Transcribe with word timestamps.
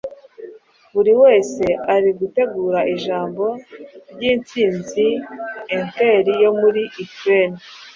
buri 0.93 1.13
wese 1.23 1.63
ari 1.95 2.09
gutegura 2.19 2.79
ijambo 2.95 3.45
ry'intsinzi 4.13 5.07
Inter 5.75 6.23
yo 6.43 6.51
muri 6.61 6.81
Ukraine. 7.05 7.57